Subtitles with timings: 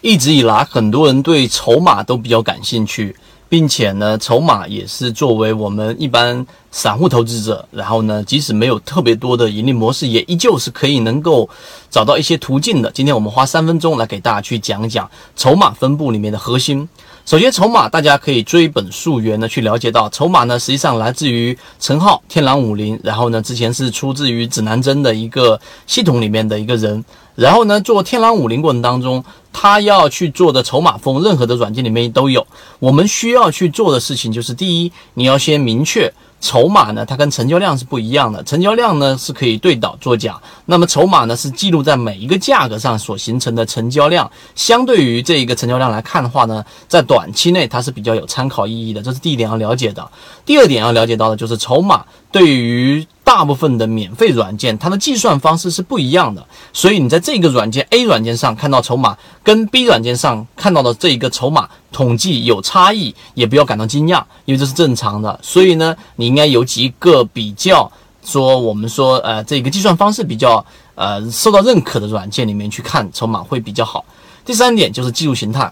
[0.00, 3.14] 一直以来很多人对筹码都比较感兴趣，
[3.48, 11.48] 并且呢，筹码也是作为我们一般散户投资者，然后呢，即使没有特别多的盈利模式，也依旧是可以能够
[11.90, 12.90] 找到一些途径的。
[12.90, 16.88] 今天我们花三分钟来给大家去讲讲筹码分布里面的核心。
[17.24, 27.04] 首先，筹码大家可以追本溯源的去了解到，筹码呢实际上来自于陈浩天狼五零，然后呢之前是出自于指南针的一个系统里面的一个人，
[27.34, 29.22] 然后呢做天狼五零过程当中，
[29.52, 32.46] 他要去做的筹码峰，任何的软件里面都有。
[32.78, 36.12] 我们需要去做的事情就是，第一，你要先明确。
[36.40, 38.42] 筹码呢，它跟成交量是不一样的。
[38.44, 44.30] 成交量呢是可以对倒作假，那么筹码呢是记录在每一个价格上所形成的成交量。
[44.54, 49.02] 相对于这一个成交量来看的话呢，在短期内它是比较有参考意义的。
[49.02, 50.08] 这是第一点要了解的。
[50.44, 53.06] 第二点要了解到的就是筹码对于。
[53.28, 65.38] 大部分的免费软件，它的计算方式是不一样的，所以你在这个软件 A 软件上看到筹码，跟 B 软件上看到的这一个筹码统计有差异，也不要感到惊讶，因为这是正常的。
[65.42, 67.92] 所以呢，你应该有几个比较，
[68.24, 74.06] 说我们说呃这个计算方式比较呃受到认可的软件里面去看筹码会比较好。
[74.46, 75.70] 第三点就是技术形态，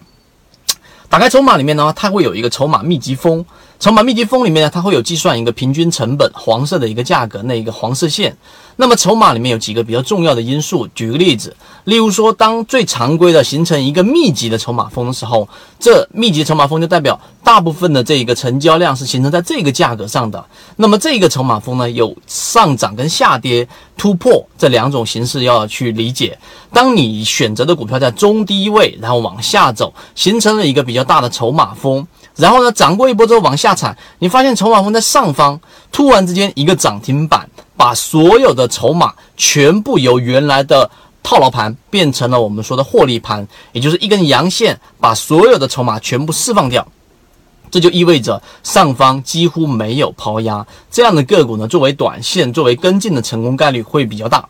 [1.08, 3.42] 打开筹码里面呢，它会有一个筹码密集峰。
[3.78, 8.36] 筹码密集峰里面呢，它会有计算一个平均成本，黄色的一个价格，那一个黄色线。
[8.76, 15.48] 那么筹码里面有几个比较重要的因素，举个例子，例如说，当最常规的形成一个密集的筹码峰的时候，
[15.80, 20.44] 这密集筹码峰就代表大部分的这一个成交量是形成在这个价格上的。
[20.76, 23.66] 那么这个筹码峰呢，有上涨跟下跌
[23.96, 26.38] 突破这两种形式要去理解。
[26.70, 32.06] 当你选择的股票在中低位，然后往下走，形成了一个比较大的筹码峰。
[32.34, 35.58] 然后呢，涨过一波之后往下踩，你发现筹码峰在上方，
[35.90, 40.90] 突然之间一个涨停板，把所有的筹码全部由原来的
[41.22, 46.86] 套牢盘变成了我们说的获利盘，也就是一根阳线把所有的筹码全部释放掉，
[47.70, 54.48] 这就意味着上方几乎没有抛压，这样的个股呢，作为短线作为跟进的成功概率会比较大。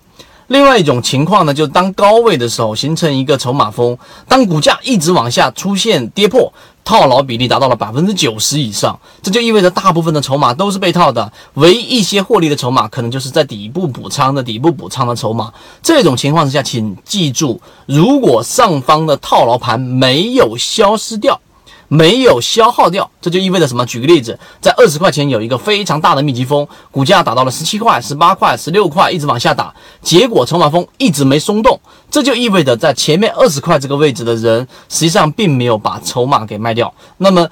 [0.48, 3.96] 另外一种情况呢，就是当高位的时候形成一个筹码峰，
[4.28, 6.52] 当股价一直往下出现跌破。
[6.84, 15.52] 套牢比例达到了百分之九十以上，这就意味着大部分的筹码都是被套的，唯一一些获利的筹码可能就是在底部补仓的底部补仓的筹码。
[15.82, 21.40] 这种情况之下，请记住，如果上方的套牢盘没有消失掉。
[21.88, 23.84] 没有消耗掉，这就意味着什么？
[23.86, 31.80] 举个例子，在二十块钱有一个非常大的密集风，股价打到了十七块、十八块、十六块，一直往下打，结果筹码峰一直没松动，
[32.10, 36.92] 这就意味着在前面二十块这个位置的人，实际上并没有把筹码给卖掉。
[37.18, 37.48] 那么。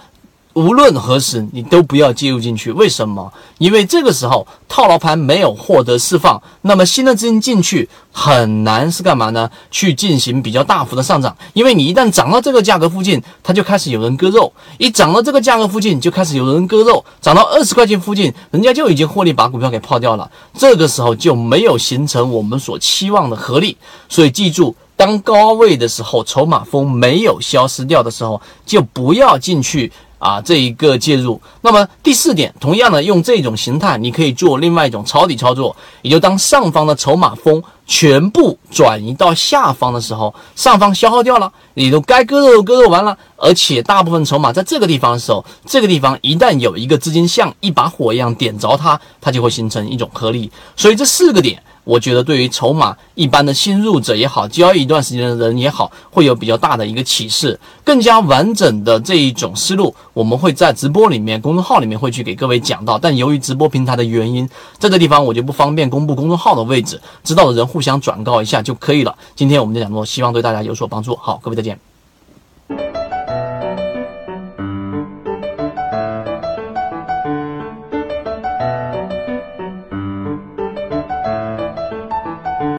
[0.55, 2.71] 无论何时，你都不要介入进去。
[2.71, 3.33] 为什么？
[3.59, 9.51] 因为这个时候套牢盘没有获得释放，那么新的资金进去很难是干嘛呢？
[9.73, 11.37] 去进行比较大幅的上涨。
[11.55, 17.05] 因为你一旦涨到这个价格附近，它就开始有人割肉；一涨到这个价格附近，就开始有人割肉。
[17.21, 20.31] 涨到二十块钱附近，人家就已经获利把股票给抛掉了。
[20.57, 23.77] 这个时候就没有形成我们所期望的合力。
[24.09, 29.91] 所以记住，当高位的时候，筹码峰没有消失掉的时候，就不要进去。
[30.19, 51.63] 啊，这一个介入，那么第四点，同样的用这种形态，你可以做另外一种抄底操作，也就当上方的筹码峰全部转移到下方的时候，上方消耗掉了，你都该割肉割肉完了，而且大部分筹码在这个地方的时候，这个地方一旦有一个资金像一把火一样点着它，它就会形成一种合力，所以这四个点。
[51.85, 57.59] 我觉得对于筹码一般的新入者也好，交易一段时间的人也好，会有比较大的一个启示。
[57.85, 62.99] 更加完整的这一种思路，我们会在直播里面、公众号里面会去给各位讲到。
[62.99, 69.15] 但由于直播平台的原因，在这地方我就不方便公布公众号的位置，知道的人互相转告一下就可以了。
[69.37, 71.15] 今天我们的讲座希望对大家有所帮助。
[71.17, 71.94] 好，各位再见。